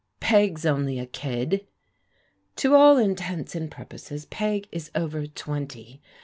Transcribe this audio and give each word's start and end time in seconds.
"Peg's 0.29 0.65
only 0.65 0.97
a 0.97 1.05
kid." 1.05 1.67
"To 2.55 2.73
all 2.73 2.97
intents 2.97 3.53
and 3.53 3.69
purposes 3.69 4.25
Peg 4.25 4.67
is 4.71 4.89
over 4.95 5.27
twenty. 5.27 6.01